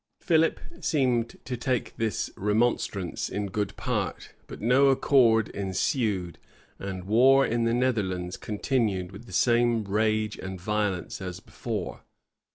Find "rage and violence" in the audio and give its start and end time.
9.83-11.21